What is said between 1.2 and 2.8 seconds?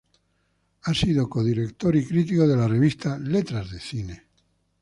codirector y crítico de la